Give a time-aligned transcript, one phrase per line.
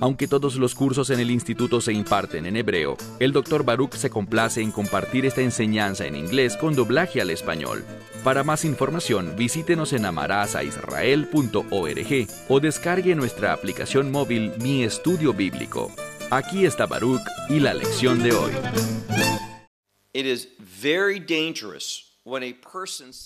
[0.00, 3.64] Aunque todos los cursos en el instituto se imparten en hebreo, el Dr.
[3.64, 7.84] Baruch se complace en compartir esta enseñanza en inglés con doblaje al español.
[8.24, 15.92] Para más información, visítenos en amarazaisrael.org o descargue nuestra aplicación móvil Mi Estudio Bíblico.
[16.30, 18.52] Aquí está Baruch y la lección de hoy.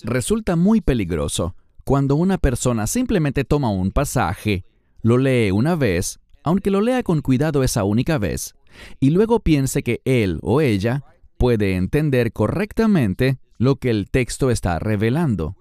[0.03, 1.55] Resulta muy peligroso
[1.85, 4.65] cuando una persona simplemente toma un pasaje,
[5.01, 8.53] lo lee una vez aunque lo lea con cuidado esa única vez,
[8.99, 11.03] y luego piense que él o ella
[11.37, 15.55] puede entender correctamente lo que el texto está revelando.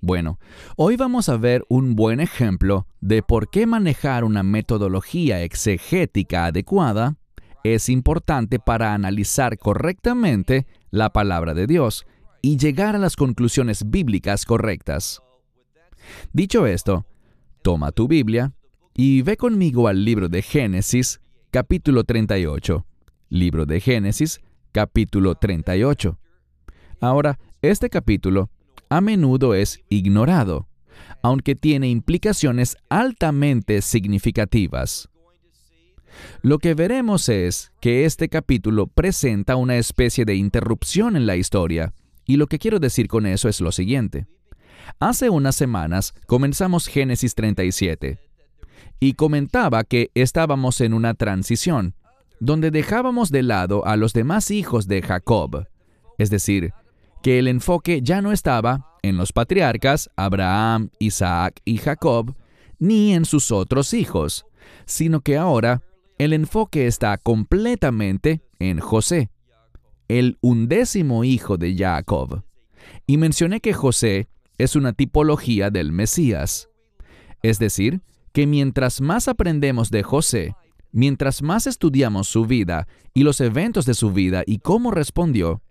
[0.00, 0.38] Bueno,
[0.76, 7.16] hoy vamos a ver un buen ejemplo de por qué manejar una metodología exegética adecuada
[7.62, 12.06] es importante para analizar correctamente la palabra de Dios
[12.40, 15.20] y llegar a las conclusiones bíblicas correctas.
[16.32, 17.04] Dicho esto,
[17.60, 18.54] toma tu Biblia
[19.02, 22.84] y ve conmigo al libro de Génesis, capítulo 38.
[23.30, 26.18] Libro de Génesis, capítulo 38.
[27.00, 28.50] Ahora, este capítulo
[28.90, 30.68] a menudo es ignorado,
[31.22, 35.08] aunque tiene implicaciones altamente significativas.
[36.42, 41.94] Lo que veremos es que este capítulo presenta una especie de interrupción en la historia,
[42.26, 44.26] y lo que quiero decir con eso es lo siguiente.
[44.98, 48.29] Hace unas semanas comenzamos Génesis 37
[49.00, 51.94] y comentaba que estábamos en una transición,
[52.38, 55.66] donde dejábamos de lado a los demás hijos de Jacob,
[56.18, 56.72] es decir,
[57.22, 62.34] que el enfoque ya no estaba en los patriarcas, Abraham, Isaac y Jacob,
[62.78, 64.46] ni en sus otros hijos,
[64.86, 65.82] sino que ahora
[66.18, 69.30] el enfoque está completamente en José,
[70.08, 72.42] el undécimo hijo de Jacob.
[73.06, 76.68] Y mencioné que José es una tipología del Mesías,
[77.42, 78.02] es decir,
[78.32, 80.54] que mientras más aprendemos de José,
[80.92, 85.62] mientras más estudiamos su vida y los eventos de su vida y cómo respondió,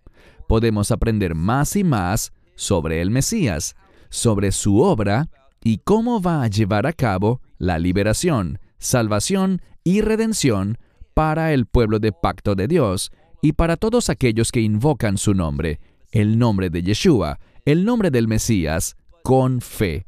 [0.48, 3.76] podemos aprender más y más sobre el Mesías,
[4.10, 5.28] sobre su obra
[5.62, 10.78] y cómo va a llevar a cabo la liberación, salvación y redención
[11.14, 13.12] para el pueblo de pacto de Dios
[13.42, 15.80] y para todos aquellos que invocan su nombre,
[16.12, 20.06] el nombre de Yeshua, el nombre del Mesías, con fe.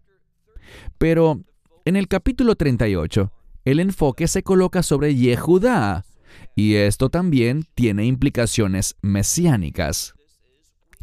[0.98, 1.42] Pero
[1.84, 3.32] en el capítulo 38,
[3.64, 6.04] el enfoque se coloca sobre Yehudá,
[6.54, 10.14] y esto también tiene implicaciones mesiánicas.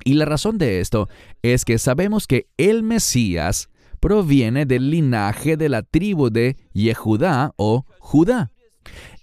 [0.06, 1.09] Y la razón de esto
[1.41, 3.69] es que sabemos que el Mesías
[4.00, 8.51] proviene del linaje de la tribu de Yehudá o Judá.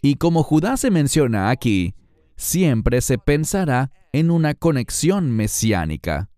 [0.02, 1.94] Y como Judá se menciona aquí,
[2.36, 6.28] siempre se pensará en una conexión mesiánica.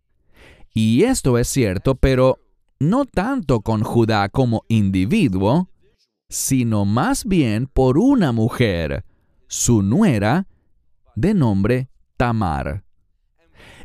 [0.73, 2.39] Y esto es cierto, pero
[2.81, 5.69] no tanto con Judá como individuo,
[6.29, 9.05] sino más bien por una mujer,
[9.49, 10.47] su nuera,
[11.17, 12.85] de nombre Tamar.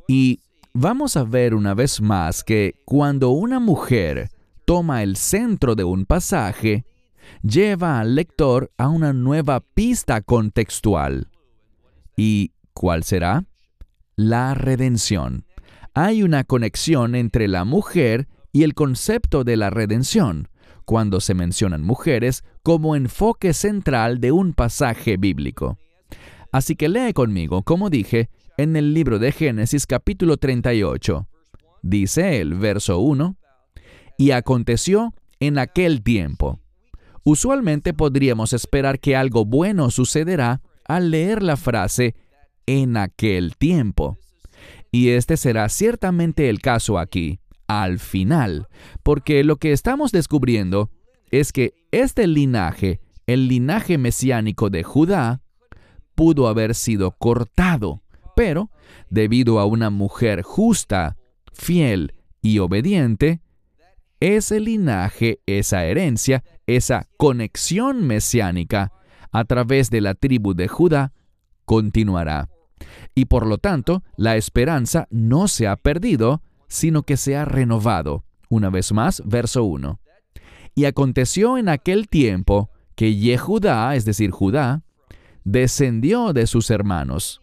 [0.08, 0.42] Y
[0.74, 4.30] vamos a ver una vez más que cuando una mujer
[4.66, 6.86] toma el centro de un pasaje,
[7.42, 11.30] lleva al lector a una nueva pista contextual.
[12.16, 13.46] ¿Y cuál será?
[14.16, 15.46] La redención.
[15.96, 20.48] Hay una conexión entre la mujer y el concepto de la redención,
[20.86, 25.78] cuando se mencionan mujeres como enfoque central de un pasaje bíblico.
[26.52, 31.28] Así que lee conmigo, como dije, en el libro de Génesis capítulo 38.
[31.82, 33.36] Dice el verso 1,
[34.20, 36.60] y aconteció en aquel tiempo.
[37.24, 42.16] Usualmente podríamos esperar que algo bueno sucederá al leer la frase
[42.68, 44.20] en aquel tiempo.
[44.92, 48.68] Y este será ciertamente el caso aquí al final,
[49.04, 50.92] porque lo que estamos descubriendo
[51.32, 55.42] es que este linaje, el linaje mesiánico de Judá,
[56.16, 58.04] pudo haber sido cortado,
[58.36, 58.70] pero
[59.10, 61.18] debido a una mujer justa,
[61.54, 63.42] fiel y obediente,
[64.20, 68.92] ese linaje, esa herencia, esa conexión mesiánica
[69.32, 71.14] a través de la tribu de Judá
[71.66, 72.50] continuará.
[73.16, 76.42] Y por lo tanto, la esperanza no se ha perdido,
[76.74, 78.24] sino que se ha renovado.
[78.50, 80.00] Una vez más, verso 1.
[80.74, 84.82] Y aconteció en aquel tiempo que Yehudá, es decir, Judá,
[85.44, 87.42] descendió de sus hermanos.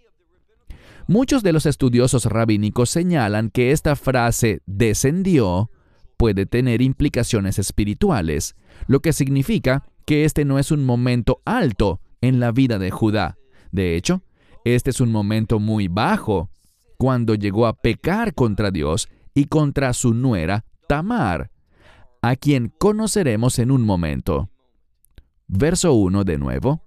[1.07, 5.71] Muchos de los estudiosos rabínicos señalan que esta frase descendió
[6.17, 8.57] puede tener implicaciones espirituales,
[8.89, 13.39] lo que significa que este no es un momento alto en la vida de Judá.
[13.71, 14.23] De hecho,
[14.65, 16.51] este es un momento muy bajo,
[16.99, 21.51] cuando llegó a pecar contra Dios y contra su nuera Tamar,
[22.23, 24.51] a quien conoceremos en un momento.
[25.47, 26.83] Verso 1 de nuevo.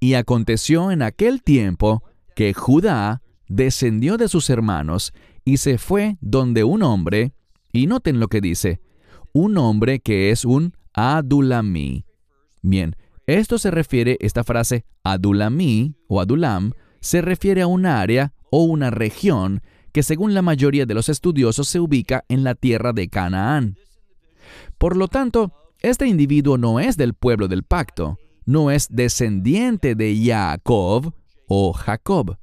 [0.00, 2.02] Y aconteció en aquel tiempo
[2.34, 5.12] que Judá descendió de sus hermanos
[5.44, 7.32] y se fue donde un hombre,
[7.72, 8.80] y noten lo que dice,
[9.32, 12.04] un hombre que es un Adulamí.
[12.62, 12.96] Bien,
[13.26, 18.90] esto se refiere, esta frase Adulamí o Adulam, se refiere a una área o una
[18.90, 19.62] región
[19.92, 23.76] que según la mayoría de los estudiosos se ubica en la tierra de Canaán.
[24.78, 30.20] Por lo tanto, este individuo no es del pueblo del pacto, no es descendiente de
[30.24, 31.14] Jacob
[31.46, 32.38] o Jacob.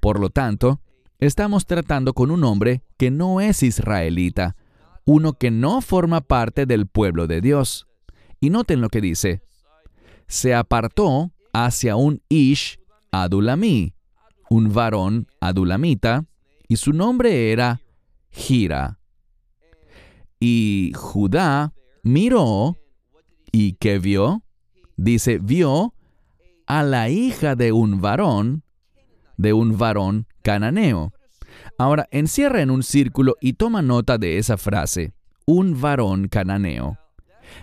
[0.00, 0.80] Por lo tanto,
[1.18, 4.56] estamos tratando con un hombre que no es israelita,
[5.04, 7.86] uno que no forma parte del pueblo de Dios.
[8.40, 9.42] Y noten lo que dice.
[10.26, 12.78] Se apartó hacia un Ish
[13.10, 13.94] Adulamí,
[14.50, 16.24] un varón adulamita,
[16.68, 17.80] y su nombre era
[18.30, 19.00] Gira.
[20.38, 21.72] Y Judá
[22.02, 22.76] miró,
[23.50, 24.42] ¿y qué vio?
[24.96, 25.94] Dice, vio
[26.66, 28.62] a la hija de un varón,
[29.36, 31.12] de un varón cananeo.
[31.78, 35.14] Ahora, encierra en un círculo y toma nota de esa frase,
[35.46, 36.98] un varón cananeo.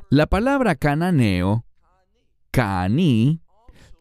[0.10, 1.66] La palabra cananeo,
[2.52, 3.42] cani,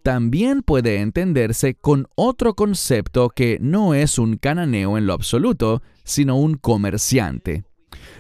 [0.05, 6.37] también puede entenderse con otro concepto que no es un cananeo en lo absoluto, sino
[6.37, 7.65] un comerciante.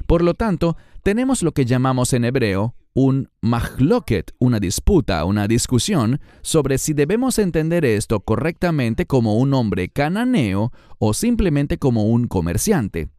[0.06, 6.20] Por lo tanto, tenemos lo que llamamos en hebreo un mahloket, una disputa, una discusión
[6.40, 13.10] sobre si debemos entender esto correctamente como un hombre cananeo o simplemente como un comerciante.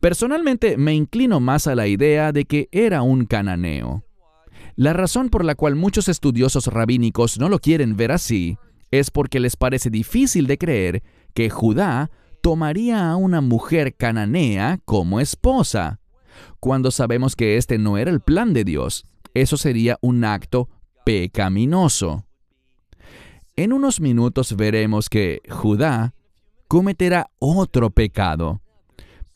[0.00, 4.02] Personalmente me inclino más a la idea de que era un cananeo.
[4.76, 8.58] La razón por la cual muchos estudiosos rabínicos no lo quieren ver así
[8.90, 11.02] es porque les parece difícil de creer
[11.34, 12.10] que Judá
[12.42, 16.00] tomaría a una mujer cananea como esposa
[16.60, 19.04] cuando sabemos que este no era el plan de Dios.
[19.34, 20.68] Eso sería un acto
[21.04, 22.24] pecaminoso.
[23.56, 26.14] En unos minutos veremos que Judá
[26.68, 28.60] cometerá otro pecado.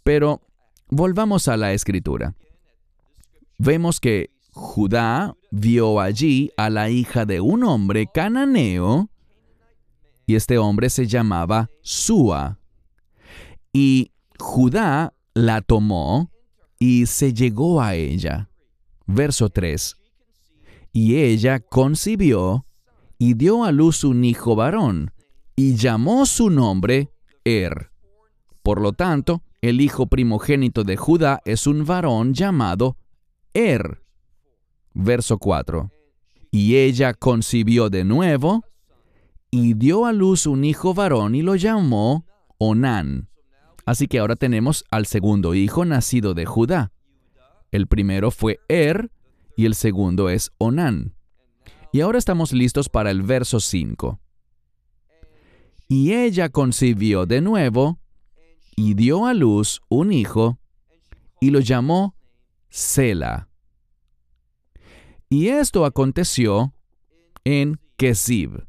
[0.02, 0.40] Pero
[0.88, 2.34] volvamos a la escritura.
[3.58, 9.10] Vemos que Judá vio allí a la hija de un hombre cananeo,
[10.24, 12.58] y este hombre se llamaba Sua.
[13.70, 16.30] Y Judá la tomó
[16.78, 18.48] y se llegó a ella.
[19.06, 19.94] Verso 3.
[20.90, 22.64] Y ella concibió
[23.18, 25.12] y dio a luz un hijo varón,
[25.54, 27.10] y llamó su nombre
[27.44, 27.90] Er.
[28.62, 32.96] Por lo tanto, el hijo primogénito de Judá es un varón llamado
[33.52, 34.05] Er.
[34.98, 35.90] Verso 4.
[36.50, 38.64] Y ella concibió de nuevo,
[39.50, 42.24] y dio a luz un hijo varón y lo llamó
[42.56, 43.28] Onán.
[43.84, 46.92] Así que ahora tenemos al segundo hijo nacido de Judá.
[47.70, 49.10] El primero fue Er
[49.54, 51.14] y el segundo es Onán.
[51.92, 54.18] Y ahora estamos listos para el verso 5.
[55.88, 57.98] Y ella concibió de nuevo
[58.76, 60.58] y dio a luz un hijo
[61.38, 62.16] y lo llamó
[62.70, 63.48] Sela.
[65.28, 66.72] Y esto aconteció
[67.44, 68.66] en Kesib.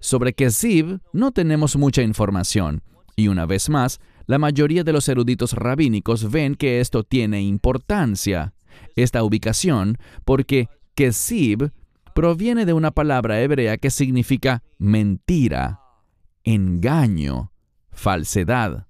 [0.00, 2.82] Sobre Kesib no tenemos mucha información,
[3.16, 8.52] y una vez más, la mayoría de los eruditos rabínicos ven que esto tiene importancia,
[8.96, 11.72] esta ubicación, porque Kesib
[12.14, 15.80] proviene de una palabra hebrea que significa mentira,
[16.44, 17.52] engaño,
[17.90, 18.86] falsedad.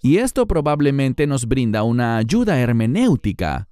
[0.00, 3.68] Y esto probablemente nos brinda una ayuda hermenéutica,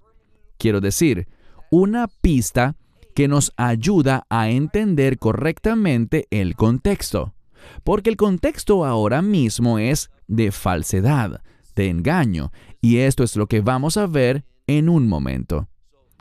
[0.58, 1.28] quiero decir,
[1.72, 2.76] una pista
[3.14, 7.34] que nos ayuda a entender correctamente el contexto.
[7.82, 11.42] Porque el contexto ahora mismo es de falsedad,
[11.74, 12.52] de engaño,
[12.82, 15.68] y esto es lo que vamos a ver en un momento.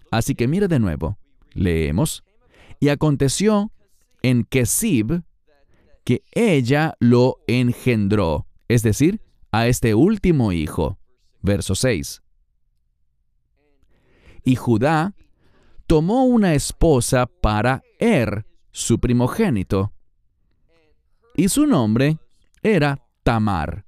[0.10, 1.18] Así que mire de nuevo,
[1.54, 2.24] leemos,
[2.80, 3.74] y aconteció
[4.22, 5.24] en Kesib
[6.06, 10.98] que ella lo engendró, es decir, a este último hijo.
[11.42, 12.22] Verso 6.
[14.46, 15.14] Y Judá
[15.92, 19.92] tomó una esposa para Er, su primogénito,
[21.36, 22.18] y su nombre
[22.64, 23.84] era Tamar.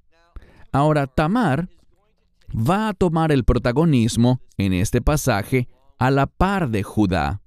[0.70, 1.70] Ahora Tamar
[2.54, 5.66] va a tomar el protagonismo en este pasaje
[5.98, 7.40] a la par de Judá.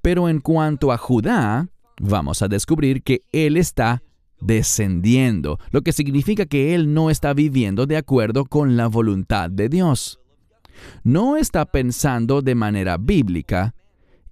[0.00, 1.66] Pero en cuanto a Judá,
[2.00, 4.04] vamos a descubrir que él está
[4.40, 9.68] descendiendo, lo que significa que él no está viviendo de acuerdo con la voluntad de
[9.68, 10.20] Dios.
[11.02, 13.74] No está pensando de manera bíblica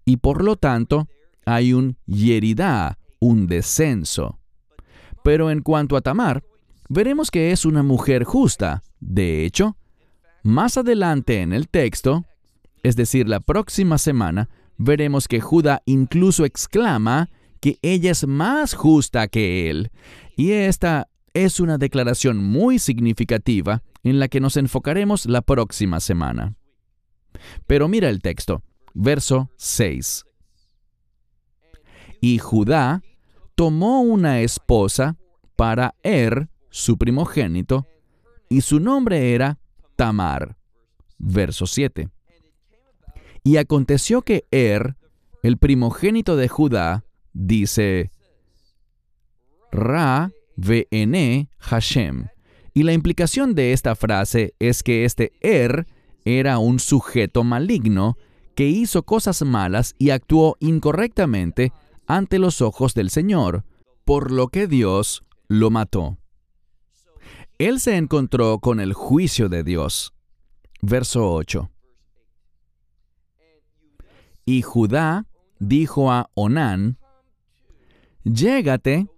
[0.04, 1.08] y por lo tanto
[1.44, 4.38] hay un yeridá, un descenso.
[5.22, 6.42] Pero en cuanto a Tamar,
[6.88, 8.82] veremos que es una mujer justa.
[9.00, 9.76] De hecho,
[10.42, 12.24] más adelante en el texto,
[12.82, 17.30] es decir, la próxima semana, veremos que Judá incluso exclama
[17.60, 19.90] que ella es más justa que él.
[20.36, 26.56] Y esta es una declaración muy significativa en la que nos enfocaremos la próxima semana.
[27.66, 28.62] Pero mira el texto,
[28.94, 30.24] verso 6.
[32.20, 33.02] Y Judá
[33.54, 35.16] tomó una esposa
[35.56, 37.86] para Er, su primogénito,
[38.48, 39.58] y su nombre era
[39.96, 40.56] Tamar.
[41.18, 42.08] Verso 7.
[43.44, 44.96] Y aconteció que Er,
[45.42, 48.10] el primogénito de Judá, dice,
[49.70, 52.28] Ra Vene Hashem.
[52.74, 55.86] Y la implicación de esta frase es que este Er
[56.24, 58.16] era un sujeto maligno
[58.54, 61.72] que hizo cosas malas y actuó incorrectamente
[62.06, 63.64] ante los ojos del Señor,
[64.04, 66.18] por lo que Dios lo mató.
[67.58, 70.12] Él se encontró con el juicio de Dios.
[70.80, 71.70] Verso 8.
[74.44, 75.26] Y Judá
[75.58, 76.98] dijo a Onán,
[78.24, 79.08] Llégate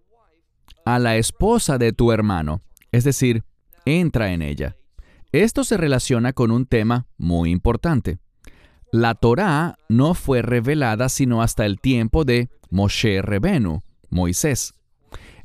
[0.85, 2.61] a la esposa de tu hermano,
[2.95, 3.43] es decir,
[3.85, 4.77] entra en ella.
[5.33, 8.19] Esto se relaciona con un tema muy importante.
[8.93, 14.75] La Torá no fue revelada sino hasta el tiempo de Moshe Rebenu, Moisés.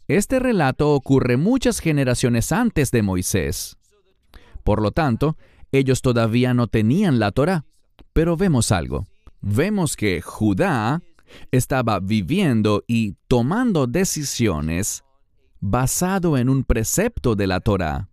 [0.07, 3.77] Este relato ocurre muchas generaciones antes de Moisés.
[4.63, 5.35] Por lo tanto,
[5.71, 7.65] ellos todavía no tenían la Torá.
[8.13, 9.07] Pero vemos algo.
[9.41, 11.01] Vemos que Judá
[11.49, 15.03] estaba viviendo y tomando decisiones
[15.59, 18.09] basado en un precepto de la Torá.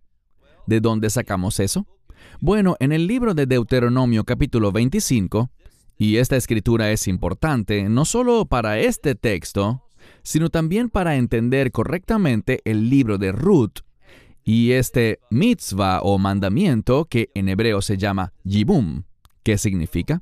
[0.65, 1.87] ¿De dónde sacamos eso?
[2.39, 5.49] Bueno, en el libro de Deuteronomio capítulo 25,
[5.97, 9.83] y esta escritura es importante no solo para este texto,
[10.23, 13.79] sino también para entender correctamente el libro de Ruth
[14.43, 19.03] y este mitzvah o mandamiento que en hebreo se llama yibum.
[19.43, 20.21] ¿Qué significa?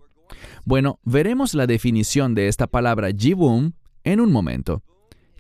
[0.64, 4.84] Bueno, veremos la definición de esta palabra yibum en un momento.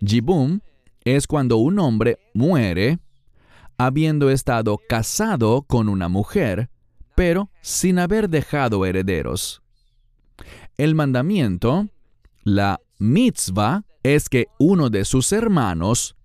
[0.02, 0.60] Yibum
[1.06, 3.00] es cuando un hombre muere
[3.78, 6.70] habiendo estado casado con una mujer,
[7.14, 9.62] pero sin haber dejado herederos.
[10.78, 11.88] El mandamiento,
[12.44, 16.16] la mitzvah, es que uno de sus hermanos,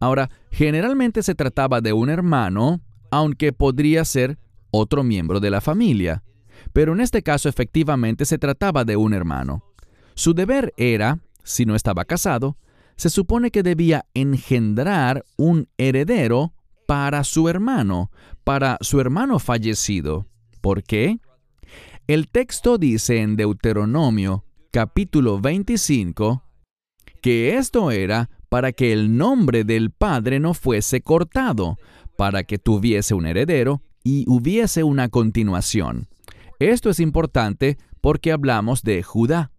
[0.00, 2.80] ahora, generalmente se trataba de un hermano,
[3.10, 4.38] aunque podría ser
[4.70, 6.22] otro miembro de la familia,
[6.72, 9.62] pero en este caso efectivamente se trataba de un hermano.
[10.14, 12.56] Su deber era, si no estaba casado,
[12.96, 16.54] se supone que debía engendrar un heredero
[16.86, 18.10] para su hermano,
[18.44, 20.26] para su hermano fallecido.
[20.60, 21.18] ¿Por qué?
[22.06, 26.42] El texto dice en Deuteronomio capítulo 25
[27.20, 31.78] que esto era para que el nombre del padre no fuese cortado,
[32.16, 36.06] para que tuviese un heredero y hubiese una continuación.
[36.60, 39.50] Esto es importante porque hablamos de Judá.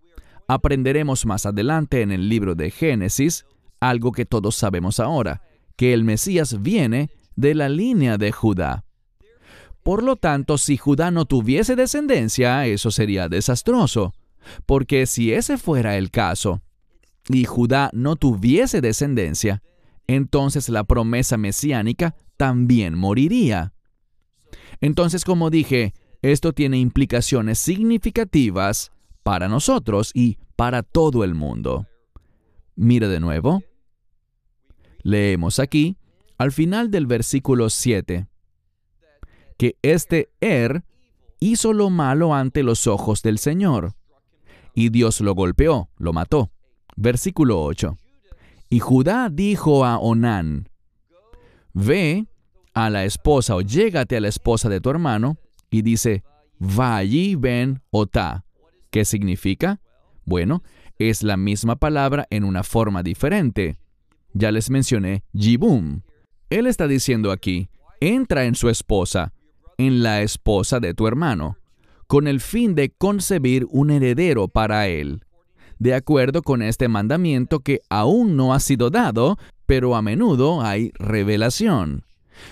[0.47, 3.45] Aprenderemos más adelante en el libro de Génesis
[3.79, 5.41] algo que todos sabemos ahora,
[5.75, 8.85] que el Mesías viene de la línea de Judá.
[9.83, 14.13] Por lo tanto, si Judá no tuviese descendencia, eso sería desastroso,
[14.65, 16.61] porque si ese fuera el caso,
[17.29, 19.61] y Judá no tuviese descendencia,
[20.07, 23.73] entonces la promesa mesiánica también moriría.
[24.79, 28.91] Entonces, como dije, esto tiene implicaciones significativas
[29.27, 31.85] para nosotros y para todo el mundo.
[32.77, 33.61] Mira de nuevo.
[35.03, 35.97] Leemos aquí,
[36.37, 38.25] al final del versículo 7,
[39.57, 40.85] que este Er
[41.41, 43.95] hizo lo malo ante los ojos del Señor,
[44.73, 46.49] y Dios lo golpeó, lo mató.
[46.95, 47.97] Versículo 8.
[48.69, 50.69] Y Judá dijo a Onán,
[51.73, 52.27] Ve
[52.73, 55.35] a la esposa o llégate a la esposa de tu hermano,
[55.69, 56.23] y dice,
[56.61, 58.45] Va allí ven ota.
[58.89, 59.79] ¿Qué significa?
[60.25, 60.63] Bueno,
[60.99, 63.77] es la misma palabra en una forma diferente.
[64.33, 66.01] Ya les mencioné Jibum.
[66.49, 69.33] Él está diciendo aquí, entra en su esposa,
[69.77, 71.57] en la esposa de tu hermano,
[72.07, 75.25] con el fin de concebir un heredero para él,
[75.79, 80.91] de acuerdo con este mandamiento que aún no ha sido dado, pero a menudo hay
[80.95, 82.05] revelación.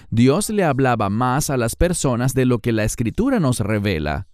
[0.09, 4.27] Dios le hablaba más a las personas de lo que la escritura nos revela.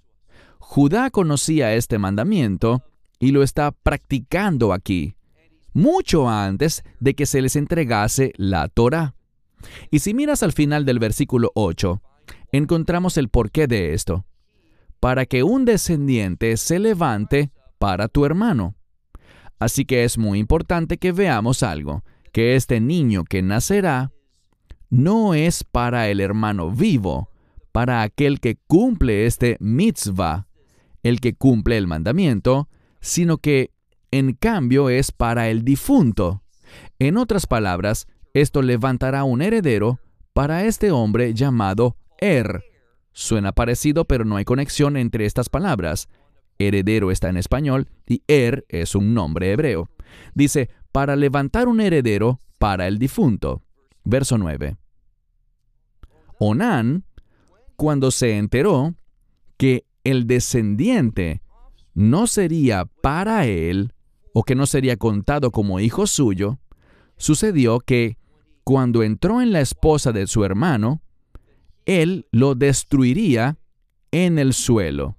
[0.73, 2.81] Judá conocía este mandamiento
[3.19, 5.17] y lo está practicando aquí.
[5.73, 9.13] mucho antes de que se les entregase la Torah.
[9.89, 12.01] Y si miras al final del versículo 8,
[12.53, 14.25] encontramos el porqué de esto.
[15.01, 18.75] Para que un descendiente se levante para tu hermano.
[19.59, 24.13] Así que es muy importante que veamos algo, que este niño que nacerá
[24.89, 27.29] no es para el hermano vivo,
[27.73, 30.47] para aquel que cumple este mitzvah,
[31.03, 33.71] el que cumple el mandamiento, sino que
[34.11, 36.43] en cambio es para el difunto.
[36.99, 39.99] En otras palabras, esto levantará un heredero
[40.33, 42.63] para este hombre llamado Er.
[43.13, 46.07] Suena parecido, pero no hay conexión entre estas palabras.
[46.59, 49.89] Heredero está en español y Er es un nombre hebreo.
[50.33, 53.63] Dice, para levantar un heredero para el difunto.
[54.03, 54.77] Verso 9.
[56.37, 57.05] Onán,
[57.75, 58.95] cuando se enteró
[59.57, 61.41] que el descendiente
[61.93, 63.93] no sería para él,
[64.33, 66.59] o que no sería contado como hijo suyo,
[67.17, 68.17] sucedió que
[68.63, 71.01] cuando entró en la esposa de su hermano,
[71.85, 73.57] él lo destruiría
[74.11, 75.17] en el suelo,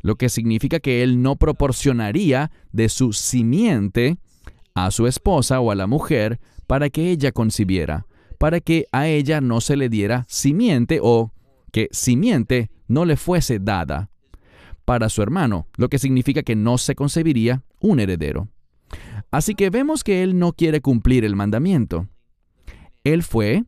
[0.00, 4.18] lo que significa que él no proporcionaría de su simiente
[4.74, 8.06] a su esposa o a la mujer para que ella concibiera,
[8.38, 11.31] para que a ella no se le diera simiente o
[11.72, 14.10] que simiente no le fuese dada
[14.84, 18.48] para su hermano, lo que significa que no se concebiría un heredero.
[19.30, 22.08] Así que vemos que él no quiere cumplir el mandamiento.
[23.04, 23.64] Él fue,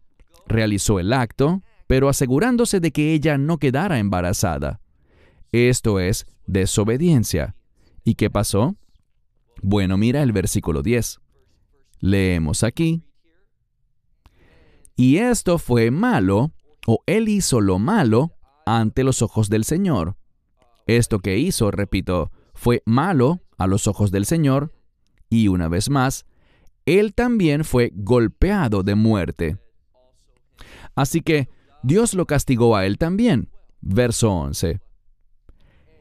[0.47, 4.81] realizó el acto, pero asegurándose de que ella no quedara embarazada.
[5.53, 7.55] Esto es desobediencia.
[8.05, 8.77] ¿Y qué pasó?
[9.63, 11.21] Bueno, mira el versículo 10.
[12.01, 13.03] Leemos aquí.
[14.97, 16.53] Y esto fue malo,
[16.87, 18.33] o él hizo lo malo
[18.67, 20.17] ante los ojos del Señor.
[20.87, 24.73] Esto que hizo, repito, fue malo a los ojos del Señor,
[25.31, 26.27] y una vez más,
[26.87, 29.59] él también fue golpeado de muerte.
[30.95, 31.49] Así que
[31.83, 33.51] Dios lo castigó a él también.
[33.81, 34.81] Verso 11.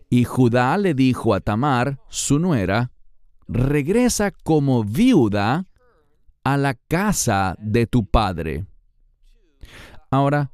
[0.10, 2.92] Y Judá le dijo a Tamar, su nuera,
[3.48, 5.66] regresa como viuda
[6.44, 8.66] a la casa de tu padre.
[10.12, 10.53] Ahora,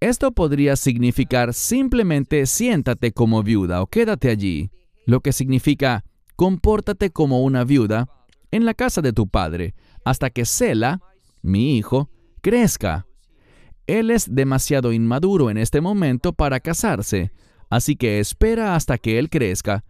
[0.00, 4.70] esto podría significar simplemente siéntate como viuda o quédate allí,
[5.06, 6.04] lo que significa
[6.36, 8.08] compórtate como una viuda
[8.50, 11.00] en la casa de tu padre, hasta que Sela,
[11.42, 12.10] mi hijo,
[12.42, 13.06] crezca.
[13.86, 17.32] Él es demasiado inmaduro en este momento para casarse,
[17.70, 19.84] así que espera hasta que él crezca,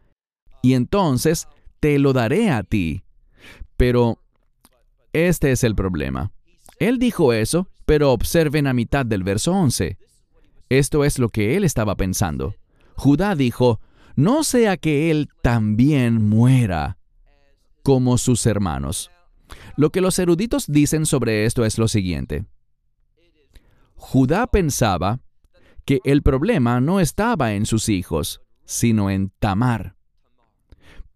[0.62, 1.48] y entonces
[1.80, 3.02] te lo daré a ti.
[3.76, 4.18] Pero
[5.12, 6.32] este es el problema.
[6.78, 9.96] Él dijo eso, pero observen a mitad del verso 11.
[10.68, 12.54] Esto es lo que él estaba pensando.
[12.96, 13.80] Judá dijo,
[14.16, 16.98] no sea que él también muera
[17.82, 19.10] como sus hermanos.
[19.76, 22.44] Lo que los eruditos dicen sobre esto es lo siguiente.
[23.94, 25.20] Judá pensaba
[25.84, 29.94] que el problema no estaba en sus hijos, sino en Tamar.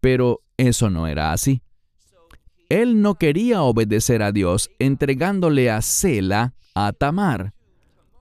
[0.01, 1.63] Pero eso no era así.
[2.71, 7.53] Él no quería obedecer a Dios entregándole a Sela a Tamar,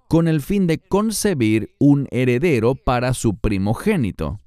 [0.10, 4.40] con el fin de concebir un heredero para su primogénito.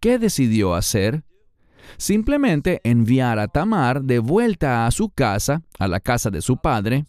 [0.00, 1.22] ¿Qué decidió hacer?
[1.98, 7.04] Simplemente enviar a Tamar de vuelta a su casa, a la casa de su padre,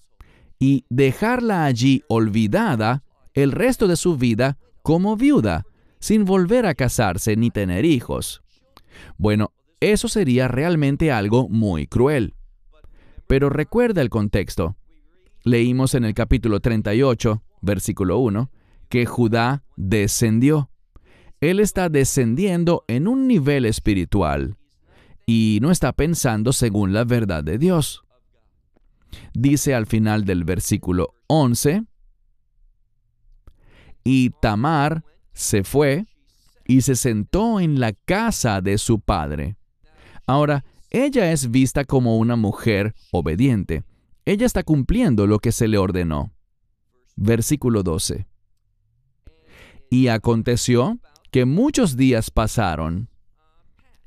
[0.59, 5.65] y dejarla allí olvidada el resto de su vida como viuda,
[5.99, 8.43] sin volver a casarse ni tener hijos.
[9.17, 12.33] Bueno, eso sería realmente algo muy cruel.
[13.27, 14.75] Pero recuerda el contexto.
[15.43, 18.51] Leímos en el capítulo 38, versículo 1,
[18.89, 20.69] que Judá descendió.
[21.41, 24.57] Él está descendiendo en un nivel espiritual
[25.25, 28.03] y no está pensando según la verdad de Dios.
[29.33, 31.83] Dice al final del versículo 11,
[34.03, 36.05] y Tamar se fue
[36.65, 39.57] y se sentó en la casa de su padre.
[40.27, 43.83] Ahora, ella es vista como una mujer obediente.
[44.25, 46.31] Ella está cumpliendo lo que se le ordenó.
[47.15, 48.27] Versículo 12.
[49.89, 50.99] Y aconteció
[51.31, 53.09] que muchos días pasaron.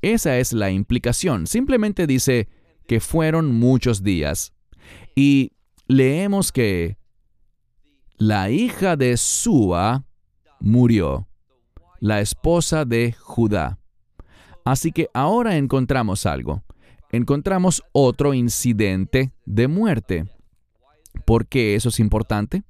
[0.01, 1.47] Esa es la implicación.
[1.47, 2.47] Simplemente dice
[2.87, 4.53] que fueron muchos días.
[5.15, 5.53] Y
[5.87, 6.97] leemos que
[8.17, 10.05] la hija de Sua
[10.59, 11.27] murió
[11.99, 13.79] la esposa de Judá.
[14.69, 16.61] Así que ahora encontramos algo.
[17.11, 20.25] Encontramos otro incidente de muerte.
[21.25, 22.61] ¿Por qué eso es importante?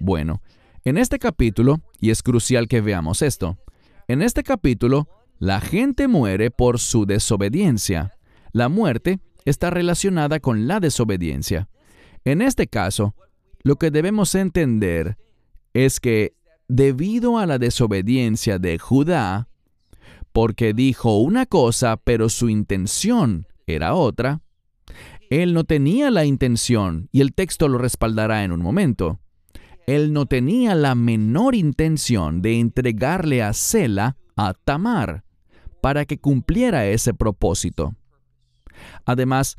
[0.00, 0.40] Bueno,
[0.82, 3.58] en este capítulo, y es crucial que veamos esto,
[4.08, 8.14] en este capítulo, la gente muere por su desobediencia.
[8.52, 11.68] La muerte está relacionada con la desobediencia.
[12.24, 13.14] En este caso,
[13.62, 15.18] lo que debemos entender
[15.74, 16.32] es que
[16.66, 19.50] debido a la desobediencia de Judá,
[20.32, 24.40] porque dijo una cosa pero su intención era otra,
[25.30, 29.18] él no tenía la intención, y el texto lo respaldará en un momento,
[29.86, 35.24] él no tenía la menor intención de entregarle a Sela a Tamar
[35.80, 37.94] para que cumpliera ese propósito.
[39.04, 39.56] Además,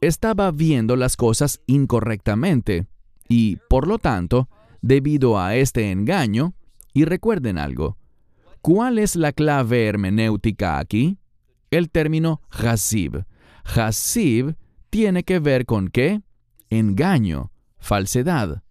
[0.00, 2.86] estaba viendo las cosas incorrectamente
[3.28, 4.48] y, por lo tanto,
[4.80, 6.54] debido a este engaño,
[6.92, 7.96] y recuerden algo,
[8.60, 11.18] ¿cuál es la clave hermenéutica aquí?
[11.70, 13.24] El término hasib.
[13.64, 14.56] Hasib
[14.90, 16.22] tiene que ver con qué?
[16.68, 18.62] Engaño, falsedad.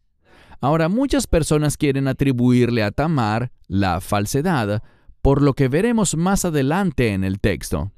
[0.62, 4.84] Ahora, muchas personas quieren atribuirle a Tamar la falsedad,
[5.22, 7.92] por lo que veremos más adelante en el texto.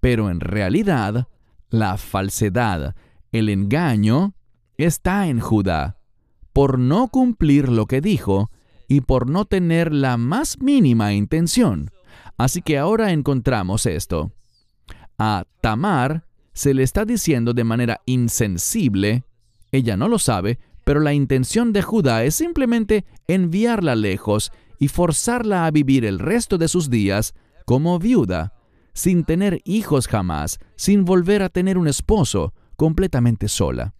[0.00, 1.28] Pero en realidad,
[1.68, 2.96] la falsedad,
[3.30, 4.34] el engaño,
[4.76, 5.98] está en Judá,
[6.52, 8.50] por no cumplir lo que dijo
[8.90, 11.92] y por no tener la más mínima intención.
[12.36, 14.32] Así que ahora encontramos esto.
[15.16, 19.22] A Tamar se le está diciendo de manera insensible,
[19.70, 24.50] ella no lo sabe, pero la intención de Judá es simplemente enviarla lejos
[24.80, 27.34] y forzarla a vivir el resto de sus días
[27.66, 28.54] como viuda,
[28.92, 33.94] sin tener hijos jamás, sin volver a tener un esposo, completamente sola.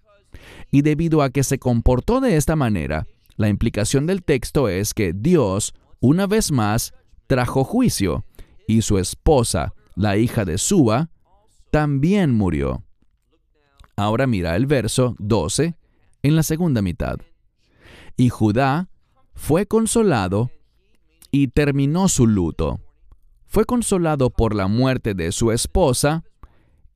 [0.72, 3.06] Y debido a que se comportó de esta manera,
[3.40, 6.92] la implicación del texto es que Dios, una vez más,
[7.26, 8.26] trajo juicio,
[8.68, 11.08] y su esposa, la hija de Suba,
[11.70, 12.84] también murió.
[13.96, 15.74] Ahora mira el verso 12
[16.22, 17.16] en la segunda mitad.
[18.14, 18.90] Y Judá
[19.32, 20.50] fue consolado
[21.30, 22.78] y terminó su luto.
[23.46, 26.24] Fue consolado por la muerte de su esposa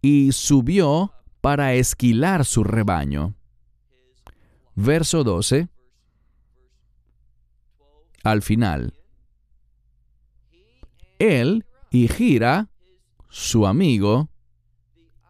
[0.02, 3.34] y subió para esquilar su rebaño.
[4.74, 5.70] Verso 12.
[8.24, 8.94] Al final.
[11.18, 12.70] Él y Gira,
[13.28, 14.30] su amigo,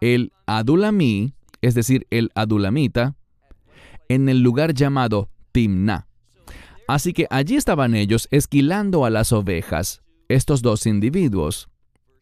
[0.00, 3.16] el Adulamí, es decir, el Adulamita,
[4.08, 6.08] en el lugar llamado Timna.
[6.86, 11.68] Así que allí estaban ellos esquilando a las ovejas, estos dos individuos.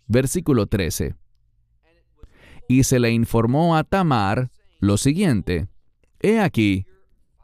[0.07, 1.15] Versículo 13.
[2.69, 5.69] Y se le informó a Tamar lo siguiente,
[6.21, 6.87] He aquí,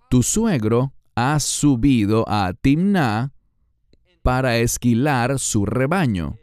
[0.09, 3.33] tu suegro ha subido a Timna
[4.23, 6.37] para esquilar su rebaño.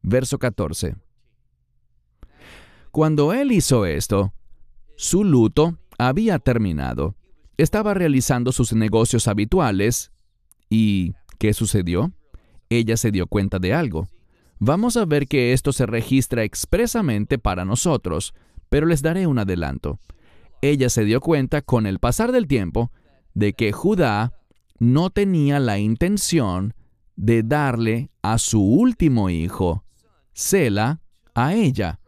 [0.00, 0.96] Verso 14.
[2.90, 4.32] Cuando él hizo esto,
[4.96, 7.16] su luto había terminado.
[7.58, 10.10] Estaba realizando sus negocios habituales.
[10.70, 12.14] ¿Y qué sucedió?
[12.70, 14.08] Ella se dio cuenta de algo.
[14.58, 18.32] Vamos a ver que esto se registra expresamente para nosotros,
[18.70, 19.98] pero les daré un adelanto.
[20.62, 22.90] Ella se dio cuenta con el pasar del tiempo
[23.34, 24.32] de que Judá
[24.78, 26.74] no tenía la intención
[27.16, 29.84] de darle a su último hijo,
[30.32, 31.00] Sela,
[31.34, 32.00] a ella,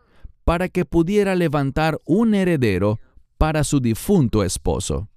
[0.45, 3.01] para que pudiera levantar un heredero
[3.39, 5.09] para su difunto esposo.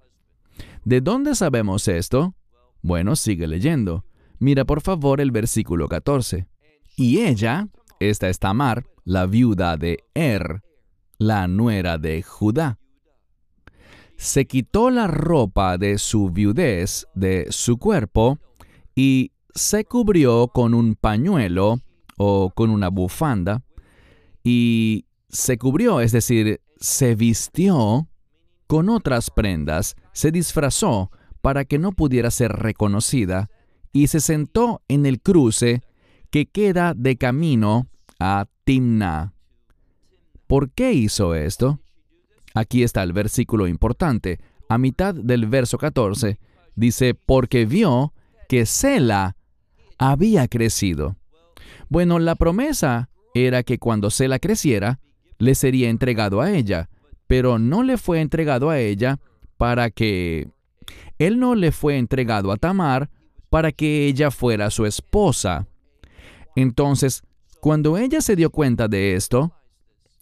[0.83, 2.35] ¿De dónde sabemos esto?
[2.81, 4.05] Bueno, sigue leyendo.
[4.39, 6.47] Mira por favor el versículo 14.
[6.95, 7.67] Y ella,
[7.99, 10.61] esta es Tamar, la viuda de Er,
[11.17, 12.79] la nuera de Judá,
[14.19, 18.37] se quitó la ropa de su viudez de su cuerpo
[18.93, 21.79] y se cubrió con un pañuelo
[22.17, 23.63] o con una bufanda
[24.43, 28.09] y se cubrió, es decir, se vistió
[28.67, 33.49] con otras prendas, se disfrazó para que no pudiera ser reconocida
[33.93, 35.81] y se sentó en el cruce
[36.29, 37.87] que queda de camino
[38.19, 39.33] a Timna.
[40.45, 41.79] ¿Por qué hizo esto?
[42.53, 44.39] Aquí está el versículo importante.
[44.67, 46.39] A mitad del verso 14
[46.75, 48.13] dice, porque vio
[48.47, 49.35] que Sela
[49.97, 51.17] había crecido.
[51.89, 54.99] Bueno, la promesa era que cuando Sela creciera,
[55.37, 56.89] le sería entregado a ella,
[57.27, 59.19] pero no le fue entregado a ella
[59.57, 60.49] para que...
[61.17, 63.09] Él no le fue entregado a Tamar
[63.49, 65.67] para que ella fuera su esposa.
[66.55, 67.23] Entonces,
[67.59, 69.51] cuando ella se dio cuenta de esto,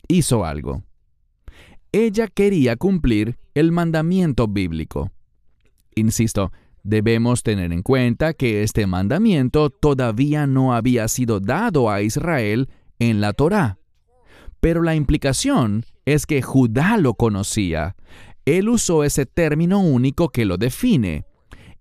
[0.07, 0.83] hizo algo.
[1.91, 5.11] Ella quería cumplir el mandamiento bíblico.
[5.95, 6.51] Insisto,
[6.83, 12.69] debemos tener en cuenta que este mandamiento todavía no había sido dado a Israel
[12.99, 13.77] en la Torá.
[14.59, 17.95] Pero la implicación es que Judá lo conocía.
[18.45, 21.25] Él usó ese término único que lo define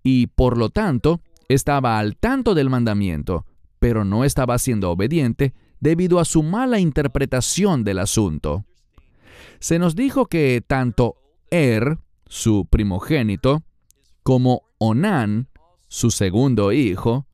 [0.03, 3.45] y por lo tanto estaba al tanto del mandamiento,
[3.79, 8.66] pero no estaba siendo obediente debido a su mala interpretación del asunto.
[9.59, 11.15] Se nos dijo que tanto
[11.49, 13.63] Er, su primogénito,
[14.23, 15.47] como Onán,
[15.87, 17.25] su segundo hijo,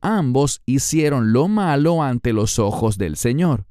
[0.00, 3.66] ambos hicieron lo malo ante los ojos del Señor.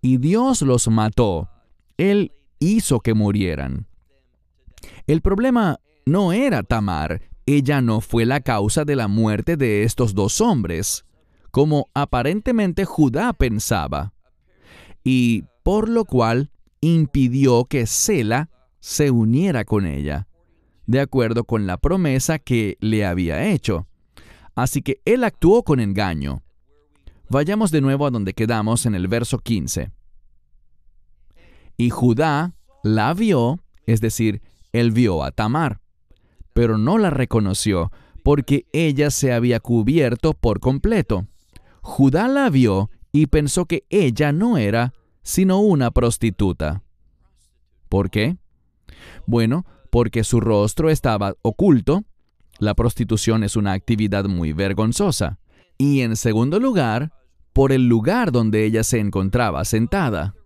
[0.00, 1.50] Y Dios los mató.
[1.96, 3.86] Él hizo que murieran.
[5.06, 7.22] El problema no era Tamar.
[7.46, 11.04] Ella no fue la causa de la muerte de estos dos hombres,
[11.50, 14.12] como aparentemente Judá pensaba.
[15.04, 16.50] Y por lo cual
[16.80, 20.28] impidió que Sela se uniera con ella,
[20.86, 23.86] de acuerdo con la promesa que le había hecho.
[24.54, 26.42] Así que él actuó con engaño.
[27.28, 29.90] Vayamos de nuevo a donde quedamos en el verso 15.
[31.76, 35.80] Y Judá la vio, es decir, él vio a Tamar,
[36.52, 37.90] pero no la reconoció
[38.22, 41.26] porque ella se había cubierto por completo.
[41.82, 44.92] Judá la vio y pensó que ella no era
[45.26, 46.84] sino una prostituta.
[47.88, 48.36] ¿Por qué?
[49.26, 52.04] Bueno, porque su rostro estaba oculto.
[52.60, 55.40] La prostitución es una actividad muy vergonzosa.
[55.78, 57.12] Y en segundo lugar,
[57.52, 60.36] por el lugar donde ella se encontraba sentada.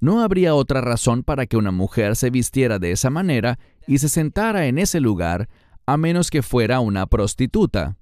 [0.00, 4.10] No habría otra razón para que una mujer se vistiera de esa manera y se
[4.10, 5.48] sentara en ese lugar
[5.86, 7.96] a menos que fuera una prostituta.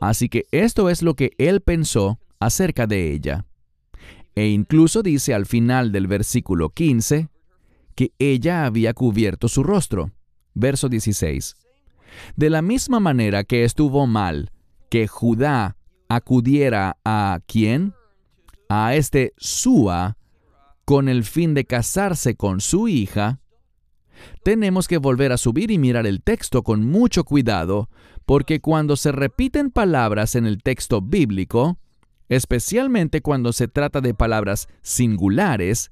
[0.00, 3.47] Así que esto es lo que él pensó acerca de ella.
[4.38, 7.28] E incluso dice al final del versículo 15,
[7.96, 10.12] que ella había cubierto su rostro.
[10.54, 11.56] Verso 16.
[12.36, 14.52] De la misma manera que estuvo mal
[14.90, 15.76] que Judá
[16.08, 17.94] acudiera a quién?
[18.68, 20.16] A este Sua
[20.84, 23.40] con el fin de casarse con su hija,
[24.44, 27.90] tenemos que volver a subir y mirar el texto con mucho cuidado,
[28.24, 31.80] porque cuando se repiten palabras en el texto bíblico,
[32.28, 35.90] especialmente cuando se trata de palabras singulares,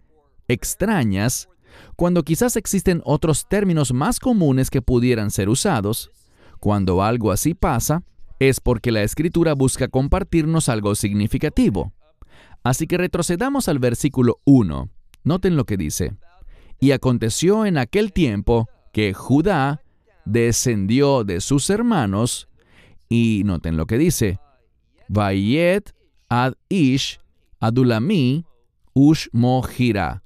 [0.49, 1.49] extrañas,
[1.97, 6.11] cuando quizás existen otros términos más comunes que pudieran ser usados,
[6.61, 8.03] cuando algo así pasa,
[8.39, 11.93] es porque la escritura busca compartirnos algo significativo.
[12.63, 14.91] Así que retrocedamos al versículo 1.
[15.25, 16.17] Noten lo que dice.
[16.81, 19.83] Y aconteció en aquel tiempo que Judá
[20.25, 22.49] descendió de sus hermanos,
[23.09, 24.41] y noten lo que dice.
[25.09, 25.96] Vayet
[26.29, 27.19] ad ish
[27.61, 28.45] adulami
[28.95, 30.23] ush mohira.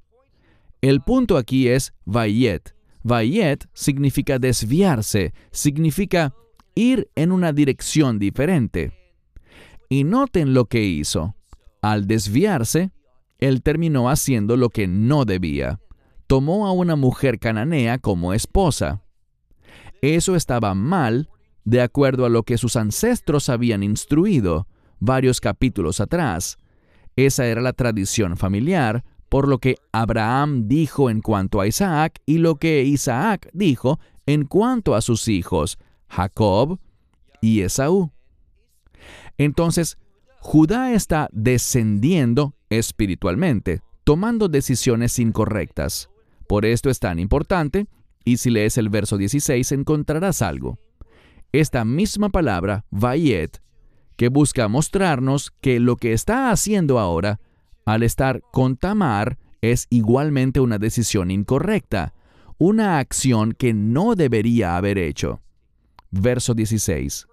[0.81, 2.75] El punto aquí es Vayet.
[3.03, 6.35] Vayet significa desviarse, significa
[6.75, 8.93] ir en una dirección diferente.
[9.89, 11.35] Y noten lo que hizo.
[11.83, 12.93] Al desviarse,
[13.39, 15.81] él terminó haciendo lo que no debía.
[16.27, 19.03] Tomó a una mujer cananea como esposa.
[20.01, 21.29] Eso estaba mal
[21.65, 24.67] de acuerdo a lo que sus ancestros habían instruido
[25.01, 26.57] varios capítulos atrás.
[27.17, 32.39] Esa era la tradición familiar, por lo que Abraham dijo en cuanto a Isaac y
[32.39, 36.79] lo que Isaac dijo en cuanto a sus hijos, Jacob
[37.41, 38.13] y Esaú.
[39.39, 39.99] Entonces,
[40.41, 46.11] Judá está descendiendo espiritualmente, tomando decisiones incorrectas.
[46.49, 47.87] Por esto es tan importante,
[48.25, 50.79] y si lees el verso 16 encontrarás algo.
[51.53, 53.61] Esta misma palabra, Vayet,
[54.21, 57.41] que busca mostrarnos que lo que está haciendo ahora
[57.87, 62.13] al estar con Tamar es igualmente una decisión incorrecta,
[62.59, 65.41] una acción que no debería haber hecho.
[66.11, 67.29] Verso 16.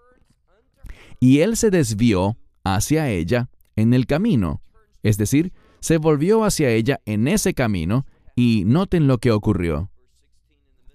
[1.19, 4.61] Y él se desvió hacia ella en el camino,
[5.03, 9.91] es decir, se volvió hacia ella en ese camino y noten lo que ocurrió.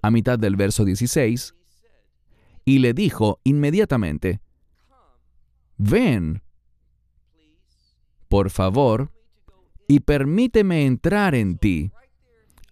[0.00, 1.54] A mitad del verso 16,
[2.64, 4.40] y le dijo inmediatamente,
[5.82, 6.42] ven,
[8.28, 9.10] por favor,
[9.88, 11.90] y permíteme entrar en ti.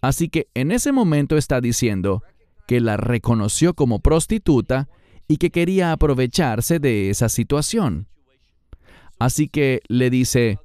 [0.01, 2.23] Así que en ese momento está diciendo
[2.67, 4.87] que la reconoció como prostituta
[5.27, 8.07] y que quería aprovecharse de esa situación.
[9.19, 10.59] Así que le dice,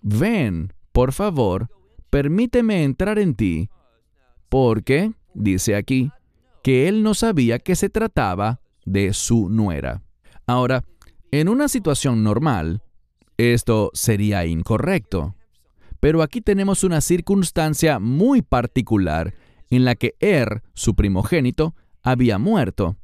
[0.00, 1.68] ven, por favor,
[2.10, 3.68] permíteme entrar en ti,
[4.48, 6.10] porque, dice aquí,
[6.62, 10.02] que él no sabía que se trataba de su nuera.
[10.46, 10.84] Ahora,
[11.30, 12.82] en una situación normal,
[13.36, 15.34] esto sería incorrecto.
[16.00, 19.34] Pero aquí tenemos una circunstancia muy particular
[19.70, 22.96] en la que Er, su primogénito, había muerto,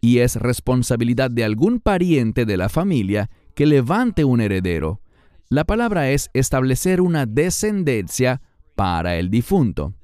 [0.00, 5.00] y es responsabilidad de algún pariente de la familia que levante un heredero.
[5.48, 8.40] La palabra es establecer una descendencia
[8.76, 9.94] para el difunto.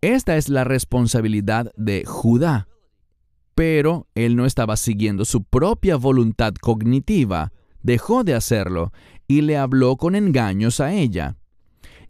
[0.00, 2.68] Esta es la responsabilidad de Judá,
[3.56, 8.92] pero él no estaba siguiendo su propia voluntad cognitiva, dejó de hacerlo
[9.26, 11.36] y le habló con engaños a ella.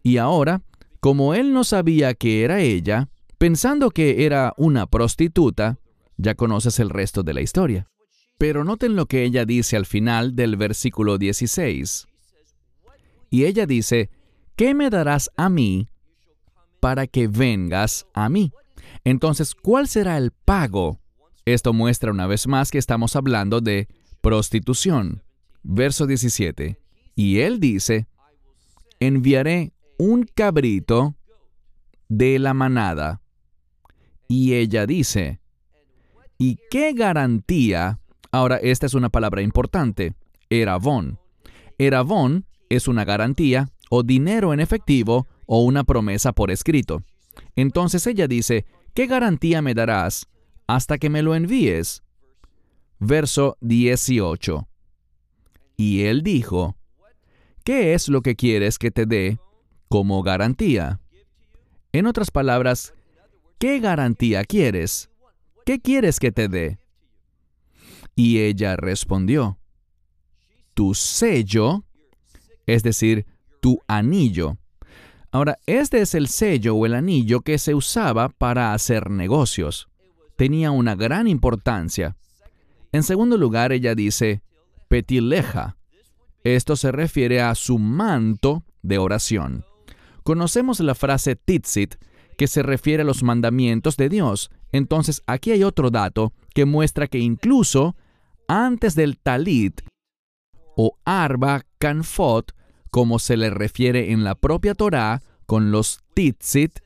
[0.02, 0.62] Y ahora,
[0.98, 5.78] como él no sabía que era ella, pensando que era una prostituta,
[6.16, 7.86] ya conoces el resto de la historia.
[8.38, 12.08] Pero noten lo que ella dice al final del versículo 16.
[13.30, 14.10] Y ella dice,
[14.56, 15.88] ¿qué me darás a mí
[16.80, 18.50] para que vengas a mí?
[19.04, 20.98] Entonces, ¿cuál será el pago?
[21.46, 23.86] Esto muestra una vez más que estamos hablando de
[24.20, 25.22] prostitución.
[25.62, 26.80] Verso 17.
[27.14, 28.08] Y él dice,
[28.98, 31.14] enviaré un cabrito
[32.08, 33.22] de la manada.
[34.26, 35.38] Y ella dice,
[36.36, 38.00] ¿y qué garantía?
[38.32, 40.14] Ahora, esta es una palabra importante,
[40.50, 41.20] eravón.
[41.78, 47.04] Eravón es una garantía o dinero en efectivo o una promesa por escrito.
[47.54, 50.26] Entonces ella dice, ¿qué garantía me darás
[50.66, 52.02] hasta que me lo envíes?
[52.98, 54.68] Verso 18.
[55.76, 56.76] Y él dijo,
[57.64, 59.38] ¿qué es lo que quieres que te dé
[59.88, 61.00] como garantía?
[61.92, 62.94] En otras palabras,
[63.58, 65.10] ¿qué garantía quieres?
[65.64, 66.78] ¿Qué quieres que te dé?
[68.14, 69.58] Y ella respondió,
[70.72, 71.84] tu sello,
[72.66, 73.26] es decir,
[73.60, 74.58] tu anillo.
[75.30, 79.88] Ahora, este es el sello o el anillo que se usaba para hacer negocios.
[80.36, 82.16] Tenía una gran importancia.
[82.92, 84.42] En segundo lugar, ella dice,
[84.88, 85.76] petileja.
[86.44, 89.64] Esto se refiere a su manto de oración.
[90.22, 91.96] Conocemos la frase titzit,
[92.36, 94.50] que se refiere a los mandamientos de Dios.
[94.72, 97.96] Entonces, aquí hay otro dato que muestra que incluso
[98.46, 99.80] antes del talit
[100.76, 102.54] o arba kanfot,
[102.90, 106.80] como se le refiere en la propia Torá, con los titzit,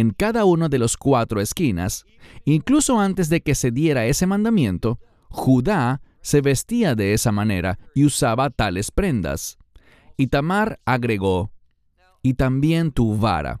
[0.00, 2.04] en cada uno de los cuatro esquinas,
[2.44, 8.04] incluso antes de que se diera ese mandamiento, Judá se vestía de esa manera y
[8.04, 9.58] usaba tales prendas.
[10.16, 11.52] Y Tamar agregó,
[12.22, 13.60] y también tu vara.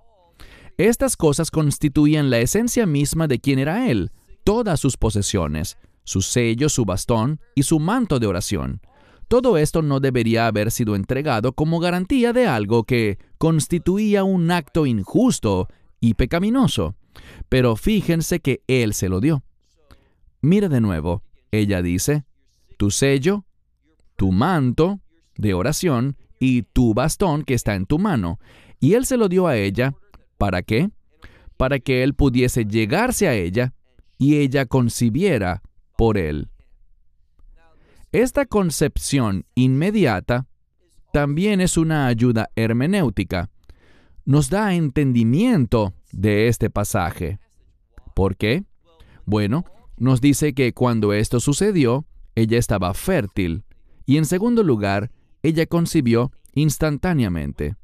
[0.76, 4.12] Estas cosas constituían la esencia misma de quien era él,
[4.44, 8.80] todas sus posesiones, su sello, su bastón y su manto de oración.
[9.28, 14.86] Todo esto no debería haber sido entregado como garantía de algo que constituía un acto
[14.86, 15.68] injusto
[16.00, 16.94] y pecaminoso.
[17.48, 19.42] Pero fíjense que Él se lo dio.
[20.40, 22.24] Mira de nuevo, ella dice,
[22.76, 23.44] tu sello,
[24.16, 25.00] tu manto
[25.36, 28.38] de oración y tu bastón que está en tu mano.
[28.80, 29.94] Y Él se lo dio a ella,
[30.36, 30.90] ¿para qué?
[31.56, 33.74] Para que Él pudiese llegarse a ella
[34.18, 35.62] y ella concibiera
[35.96, 36.48] por Él.
[38.12, 40.46] Esta concepción inmediata
[41.12, 43.50] también es una ayuda hermenéutica.
[44.28, 47.38] Nos da entendimiento de este pasaje.
[48.14, 48.64] ¿Por qué?
[49.24, 49.64] Bueno,
[49.96, 53.64] nos dice que cuando esto sucedió, ella estaba fértil
[54.04, 55.10] y en segundo lugar,
[55.42, 57.76] ella concibió instantáneamente.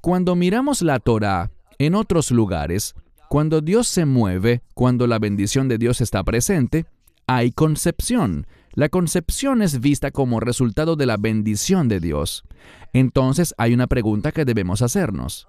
[0.00, 2.94] Cuando miramos la Torah en otros lugares,
[3.28, 6.86] cuando Dios se mueve, cuando la bendición de Dios está presente,
[7.26, 8.46] hay concepción.
[8.72, 12.44] La concepción es vista como resultado de la bendición de Dios.
[12.92, 15.48] Entonces hay una pregunta que debemos hacernos.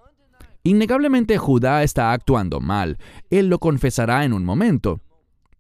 [0.63, 2.97] Innegablemente Judá está actuando mal.
[3.29, 5.01] Él lo confesará en un momento.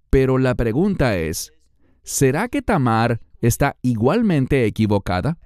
[0.09, 1.53] Pero la pregunta es,
[2.03, 5.37] ¿será que Tamar está igualmente equivocada?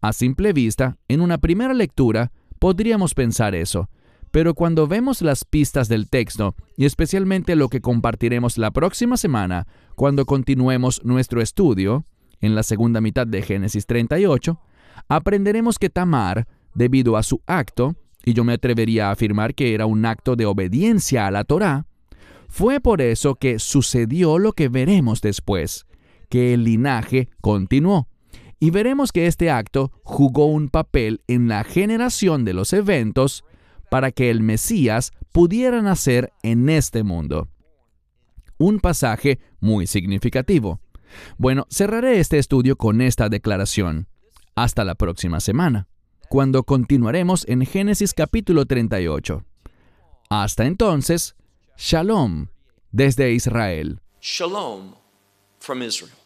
[0.00, 3.88] A simple vista, en una primera lectura, podríamos pensar eso,
[4.30, 9.66] pero cuando vemos las pistas del texto, y especialmente lo que compartiremos la próxima semana,
[9.94, 12.04] cuando continuemos nuestro estudio,
[12.40, 14.60] en la segunda mitad de Génesis 38,
[15.08, 19.86] aprenderemos que Tamar, debido a su acto, y yo me atrevería a afirmar que era
[19.86, 21.86] un acto de obediencia a la Torá,
[22.48, 25.86] fue por eso que sucedió lo que veremos después,
[26.28, 28.08] que el linaje continuó.
[28.58, 33.44] Y veremos que este acto jugó un papel en la generación de los eventos
[33.90, 37.48] para que el Mesías pudiera nacer en este mundo.
[38.58, 40.80] Un pasaje muy significativo.
[41.38, 44.08] Bueno, cerraré este estudio con esta declaración.
[44.54, 45.86] Hasta la próxima semana
[46.28, 49.44] cuando continuaremos en Génesis capítulo 38.
[50.28, 51.36] Hasta entonces,
[51.76, 52.48] Shalom
[52.90, 54.00] desde Israel.
[54.20, 54.94] Shalom
[55.60, 56.25] from Israel.